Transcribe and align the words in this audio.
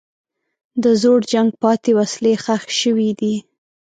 د 0.83 0.85
زوړ 1.01 1.19
جنګ 1.33 1.49
پاتې 1.61 1.91
وسلې 1.99 2.33
ښخ 2.43 2.63
شوي 2.79 3.09
دي. 3.19 3.35